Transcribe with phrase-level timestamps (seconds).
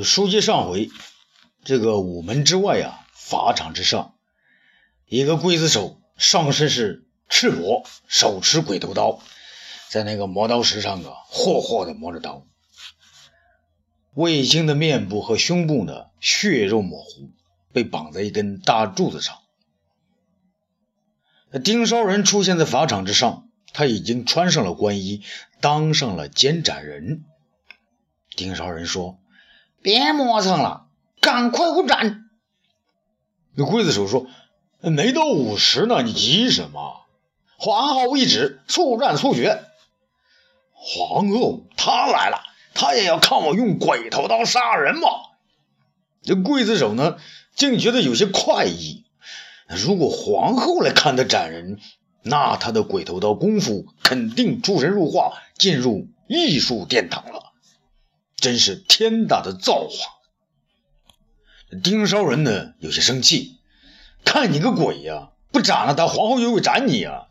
[0.00, 0.88] 书接上回，
[1.64, 4.14] 这个午门之外啊，法场之上，
[5.06, 9.20] 一个刽子手上身是赤裸，手持鬼头刀，
[9.90, 12.46] 在那个磨刀石上啊，霍霍的磨着刀。
[14.14, 17.30] 卫青的面部和胸部呢，血肉模糊，
[17.74, 19.36] 被绑在一根大柱子上。
[21.62, 25.22] 丁烧人出现在法场之上，他已经穿上了官衣，
[25.60, 27.26] 当上了监斩人。
[28.34, 29.18] 丁烧人说。
[29.82, 30.86] 别磨蹭了，
[31.20, 32.24] 赶快给我斩！
[33.54, 34.26] 那刽子手说
[34.80, 37.02] ：“没到五十呢，你急什么？
[37.58, 39.64] 皇后一指，速战速决。
[40.72, 42.42] 皇后她来了，
[42.74, 45.08] 她也要看我用鬼头刀杀人吗？”
[46.22, 47.16] 这刽子手呢，
[47.54, 49.04] 竟觉得有些快意。
[49.68, 51.80] 如果皇后来看他斩人，
[52.22, 57.41] 那他的鬼头刀功夫肯定出神入化，进入艺术殿堂了。
[58.42, 60.18] 真是天大的造化！
[61.80, 63.60] 丁烧人呢，有些生气，
[64.24, 65.30] 看你个鬼呀！
[65.52, 67.28] 不斩了他，皇后又会斩你啊！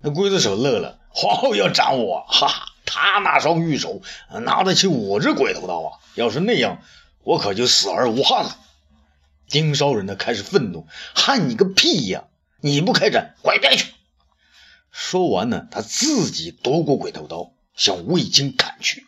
[0.00, 4.02] 那刽子手乐了，皇后要斩我，哈哈，他那双玉手
[4.42, 5.98] 拿得起我这鬼头刀啊！
[6.14, 6.82] 要是那样，
[7.22, 8.58] 我可就死而无憾了。
[9.48, 12.24] 丁烧人呢，开始愤怒，恨你个屁呀！
[12.60, 13.94] 你不开斩，滚边去！
[14.90, 19.06] 说完呢，他自己夺过鬼头刀，向魏青砍去。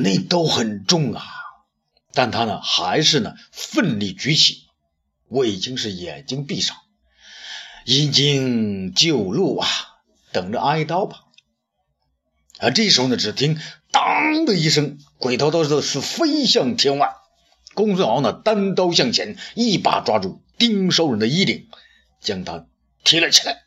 [0.00, 1.22] 那刀很重啊，
[2.12, 4.64] 但他呢还是呢奋力举起。
[5.28, 6.76] 魏青是眼睛闭上，
[7.84, 9.68] 已经就路啊，
[10.32, 11.24] 等着挨刀吧。
[12.58, 13.58] 啊，这时候呢，只听
[13.90, 17.14] 当的一声，鬼头刀是飞向天外。
[17.74, 21.68] 公孙敖呢单刀向前，一把抓住丁少人的衣领，
[22.20, 22.66] 将他
[23.02, 23.64] 提了起来。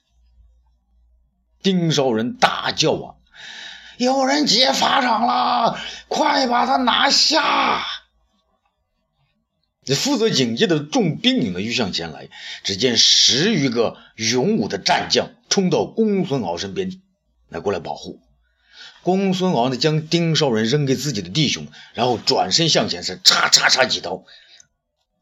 [1.61, 3.16] 丁少人大叫啊！
[3.97, 7.85] 有人劫法场了，快把他拿下！
[9.83, 12.29] 这负责警戒的众兵营呢，欲向前来。
[12.63, 17.02] 只见十余个勇武的战将冲到公孙敖身边，
[17.49, 18.19] 来过来保护。
[19.02, 24.25] 公孙敖呢，将丁少人扔给自己的弟兄，然后转身向前，是叉叉叉几刀，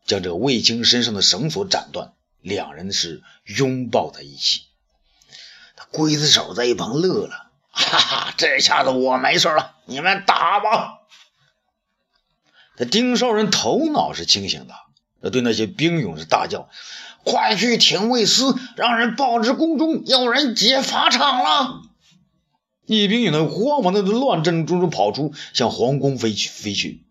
[0.06, 2.14] 将这卫青身上的绳索斩断。
[2.42, 4.62] 两人是拥抱在一起。
[5.76, 7.45] 他刽子手在一旁乐了。
[7.76, 11.00] 哈哈，这下子我没事了，你们打吧。
[12.78, 16.70] 这丁少人头脑是清醒的，对那些兵勇是大叫
[17.24, 21.82] ：“快去廷尉司，让人报知宫中，有人劫法场了。”
[22.88, 26.50] 一兵勇呢，慌忙的乱阵中中跑出，向皇宫飞去。
[26.50, 27.04] 飞去，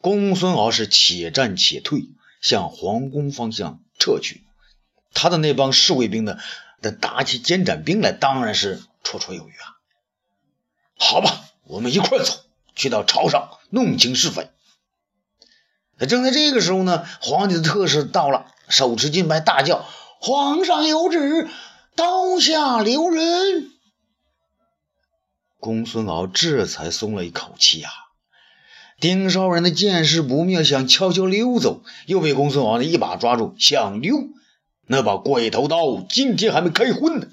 [0.00, 2.08] 公孙敖是且战且退，
[2.40, 4.42] 向皇宫方向撤去。
[5.12, 6.36] 他的那帮侍卫兵呢，
[6.80, 9.79] 等打起监斩兵来，当然是绰绰有余啊。
[11.02, 12.34] 好吧，我们一块走，
[12.76, 14.50] 去到朝上弄清是非。
[16.06, 19.86] 正在这个时候呢，皇帝的特使到了，手持金牌，大叫
[20.20, 21.48] ：“皇上有旨，
[21.96, 23.70] 刀下留人。”
[25.58, 27.90] 公孙敖这才松了一口气啊。
[29.00, 34.28] 丁少人的见势不妙，想悄悄溜走，又被公孙敖的一把抓住，想溜，
[34.86, 37.26] 那把鬼头刀今天还没开荤呢。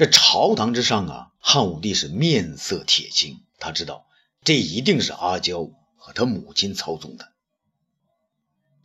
[0.00, 4.06] 这朝堂之上啊，汉武帝是面色铁青，他知道
[4.42, 7.34] 这一定是阿娇和他母亲操纵的，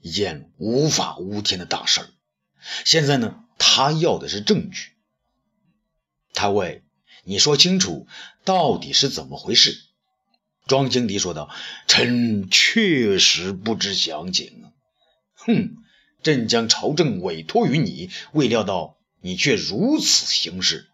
[0.02, 2.10] 一件无法无天的大事儿。
[2.84, 4.92] 现在呢，他要的是证据。
[6.34, 6.84] 太尉，
[7.24, 8.10] 你说清楚，
[8.44, 9.86] 到底是怎么回事？
[10.68, 11.50] 庄青敌说道
[11.88, 14.66] ：“臣确实不知详情。”
[15.36, 15.78] 哼，
[16.24, 20.90] 朕将朝政委托于你，未料到你却如此行事。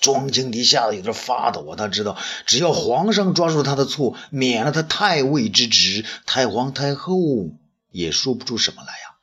[0.00, 1.76] 庄青敌吓得有点发抖啊！
[1.76, 2.16] 他知道，
[2.46, 7.16] 只要皇上抓住他的错，免了他太尉之职，太皇太后
[7.90, 9.16] 也说不出什么来呀。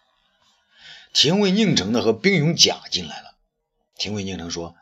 [1.13, 3.33] 廷尉宁城呢和兵勇甲进来了。
[3.97, 4.75] 廷尉宁城说：“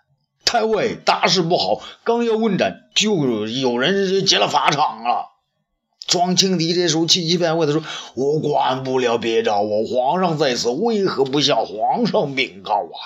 [0.43, 1.81] 太尉，大事不好！
[2.03, 5.29] 刚要问斩，就有人劫了法场了。”
[6.05, 7.81] 庄青敌这时候气急败坏的说
[8.15, 9.85] ：“我管不了，别找我！
[9.85, 12.99] 皇上在此，为何不向皇上禀告啊？”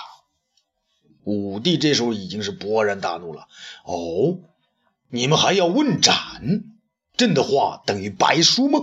[1.24, 3.48] 武帝这时候已经是勃然大怒了。
[3.84, 4.38] 哦，
[5.08, 6.64] 你们还要问斩？
[7.16, 8.80] 朕的话等于白说吗？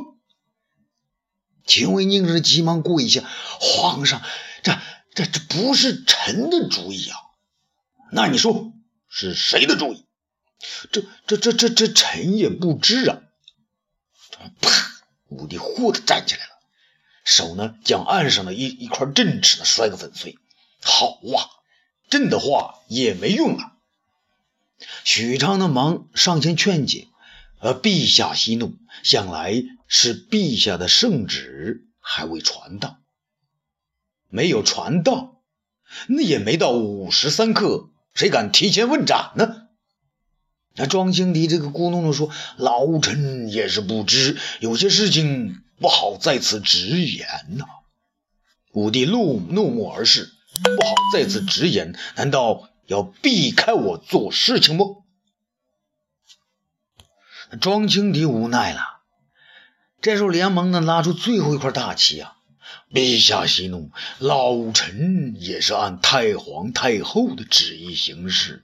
[1.65, 3.23] 秦威宁是急忙跪下
[3.59, 4.21] ：“皇上，
[4.63, 4.77] 这、
[5.13, 7.17] 这、这不是臣的主意啊！
[8.11, 8.71] 那你说
[9.09, 10.05] 是谁的主意？
[10.91, 13.19] 这、这、这、这、这臣也不知啊！”
[14.61, 14.69] 啪！
[15.29, 16.51] 武帝忽的站起来了，
[17.25, 20.37] 手呢将岸上的一一块镇尺呢摔个粉碎。
[20.81, 21.56] 好啊！
[22.09, 23.73] 朕的话也没用啊！
[25.03, 27.07] 许昌的忙上前劝解，
[27.59, 32.99] 而陛下息怒，想来是陛下的圣旨还未传到。
[34.29, 35.41] 没有传到，
[36.07, 39.67] 那也没到午时三刻，谁敢提前问斩呢？
[40.75, 47.27] 那庄青敌这个咕哝着说：“老臣也是不知，有些事情不好在此直言
[47.57, 47.65] 呐。”
[48.73, 50.31] 武帝怒怒目而视
[50.63, 55.03] ：“不好再次直言，难道要避开我做事情不？”
[57.61, 58.81] 庄青敌无奈了。
[60.01, 62.33] 这时候，连忙呢拉出最后一块大旗啊！
[62.91, 68.63] 陛下息怒，老臣也是按太皇太后的旨意行事。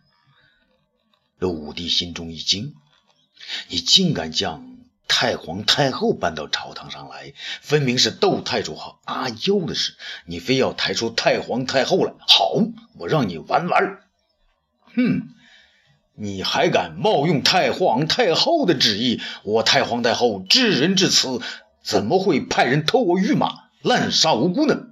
[1.39, 2.75] 这武帝心中一惊
[3.67, 4.72] ：“你竟敢将
[5.15, 9.93] 太皇太后搬到朝堂上来，分明是窦太主和阿优的事，
[10.25, 12.13] 你非要抬出太皇太后来？
[12.27, 12.55] 好，
[12.97, 13.99] 我让你玩玩！
[14.95, 15.29] 哼，
[16.15, 19.21] 你还敢冒用太皇太后的旨意？
[19.43, 21.39] 我太皇太后至人至此，
[21.83, 24.87] 怎么会派人偷我御马，滥杀无辜呢？”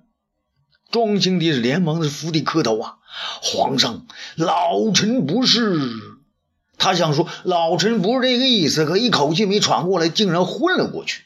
[0.91, 2.97] 庄青帝连忙的伏地磕头啊！
[3.41, 5.79] 皇上，老臣不是。
[6.81, 11.23] 他想说：“老臣不是这个意思。”可一口气没喘过来，竟然昏了过去。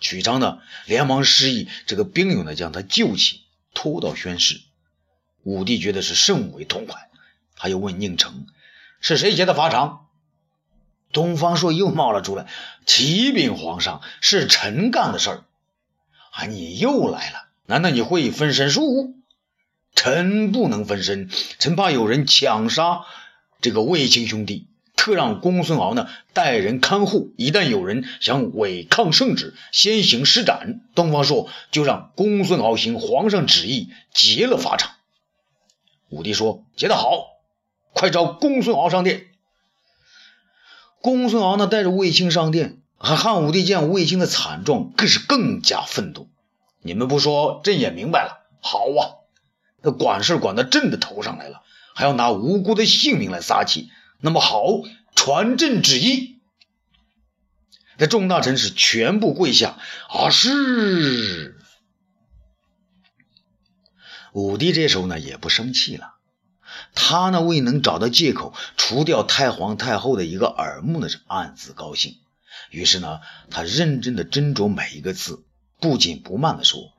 [0.00, 3.42] 许昌呢，连忙示意这个兵勇呢，将他救起，
[3.72, 4.60] 拖到宣室。
[5.44, 7.08] 武帝觉得是甚为痛快，
[7.54, 8.46] 他又问宁城
[9.00, 10.06] ：“是谁劫的法场？”
[11.12, 12.48] 东方朔又冒了出来
[12.84, 15.44] ：“启禀皇上，是臣干的事儿。”
[16.34, 17.46] 啊，你又来了？
[17.66, 19.14] 难道你会分身术？
[19.94, 21.30] 臣不能分身，
[21.60, 23.02] 臣怕有人抢杀。
[23.60, 30.80] 这个卫青兄弟特让公孙敖呢带人看护，一旦有人想违抗圣旨，先行施斩。
[30.94, 34.92] 东方朔就让公孙敖行皇上旨意劫了法场。
[36.10, 37.26] 武帝说：“劫得好，
[37.92, 39.26] 快召公孙敖上殿。”
[41.02, 46.28] 公孙敖呢带着卫青上殿，汉武帝见卫青的惨状，更是更加愤怒。
[46.82, 48.46] 你们不说，朕也明白了。
[48.60, 49.23] 好啊，
[49.84, 51.62] 那管事管到朕的头上来了。
[51.94, 53.88] 还要拿无辜的性命来撒气，
[54.20, 54.64] 那么好，
[55.14, 56.40] 传朕旨意。
[57.98, 59.78] 这众大臣是全部跪下。
[60.08, 61.56] 啊，是。
[64.32, 66.14] 武帝这时候呢也不生气了，
[66.96, 72.16] 他呢未能找到借口除掉太皇太后的一个耳目呢是暗自高兴。
[72.70, 73.20] 于是呢，
[73.50, 75.44] 他认真的斟酌每一个字，
[75.78, 76.92] 不紧不慢的说：“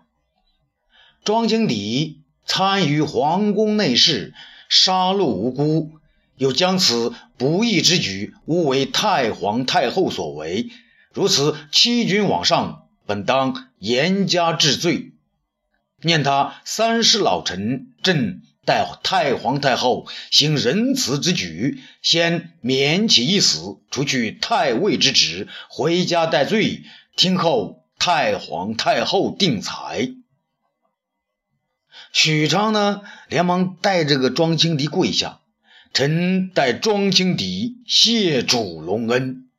[1.25, 4.33] 庄青敌参与皇宫内事。”
[4.67, 5.91] 杀戮无辜，
[6.37, 10.71] 又将此不义之举误为太皇太后所为，
[11.13, 15.11] 如此欺君罔上，本当严加治罪。
[16.01, 26.81] 念他三世老臣，朕待太皇太后行仁慈之举，先免其一死，除去太尉之职，回家待罪，
[27.15, 30.09] 听候太皇太后定裁。
[32.15, 35.41] 许昌呢，连忙带这个庄青敌跪下，
[35.91, 39.49] 臣代庄青敌谢主隆恩。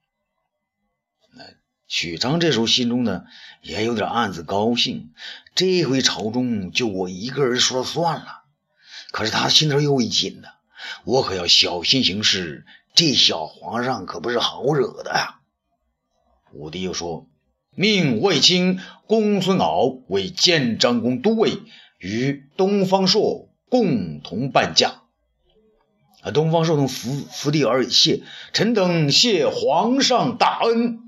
[1.87, 3.25] 许昌这时候心中呢，
[3.61, 5.12] 也有点暗自高兴，
[5.55, 8.44] 这回朝中就我一个人说了算了。
[9.11, 10.49] 可是他心头又一紧呢，
[11.05, 12.64] 我可要小心行事，
[12.94, 15.40] 这小皇上可不是好惹的呀。
[16.54, 17.28] 武帝又说
[17.76, 21.61] ：“命卫青、公孙敖为建章宫都尉。”
[22.06, 25.02] 与东方朔共同伴驾。
[26.22, 28.22] 啊，东方朔同伏伏地而谢，
[28.52, 31.00] 臣等谢皇上大恩。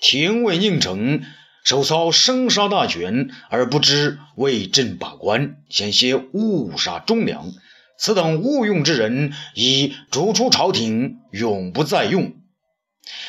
[0.00, 1.22] 廷尉宁城
[1.64, 7.52] 手操生杀大权，而不知为朕把关，险些误杀忠良。
[7.98, 12.32] 此等误用之人，已逐出朝廷，永不再用。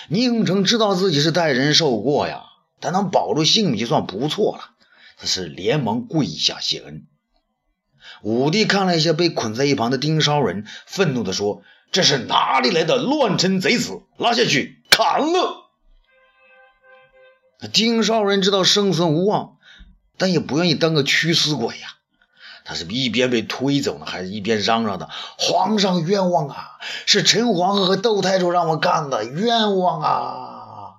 [0.08, 2.44] 宁城知道自己是代人受过呀，
[2.80, 4.75] 但能保住性命就算不错了。
[5.18, 7.08] 他是连忙跪下谢恩。
[8.22, 14.04] 武帝看了一下被捆在一旁的丁梢人，愤怒地说：“这是哪里来的乱臣贼子？
[14.18, 15.72] 拉下去砍了！”
[17.74, 19.58] 丁绍人知道生存无望，
[20.18, 21.96] 但也不愿意当个屈死鬼呀。
[22.64, 26.80] 他是一边被推走呢，还是一边嚷嚷的：“皇上冤枉啊！
[27.06, 30.96] 是陈皇后和窦太主让我干的，冤枉啊！”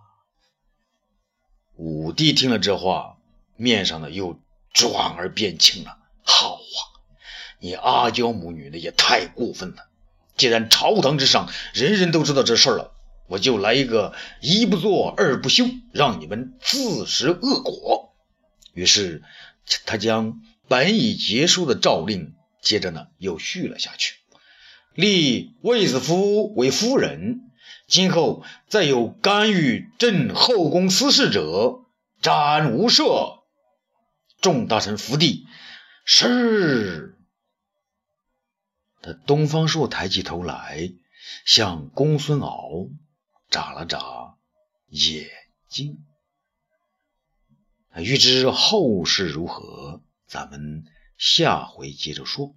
[1.75, 3.16] 武帝听了这话。
[3.57, 4.41] 面上呢又
[4.73, 5.99] 转而变青了。
[6.23, 6.79] 好啊，
[7.61, 9.89] 你阿娇母女呢也太过分了。
[10.37, 12.93] 既然朝堂之上人人都知道这事儿了，
[13.29, 18.15] 我就来一个一不做二不休，让你们自食恶果。
[18.75, 19.23] 于是
[19.87, 24.17] 他将本已结束的诏令，接着呢又续了下去。
[24.95, 27.43] 立卫子夫为夫人。
[27.89, 31.85] 今后再有干预朕后宫私事者，
[32.21, 33.45] 斩无赦。
[34.41, 35.47] 众大臣伏地，
[36.05, 37.17] 是。
[39.03, 40.93] 他东方朔抬起头来，
[41.45, 42.89] 向公孙敖
[43.51, 44.37] 眨了眨
[44.89, 45.29] 眼
[45.69, 46.05] 睛。
[47.95, 50.85] 欲知后事如何，咱们
[51.17, 52.55] 下回接着说。